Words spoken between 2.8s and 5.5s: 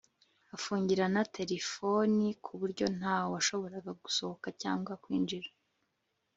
nta washoboraga gusohoka cyangwa kwinjira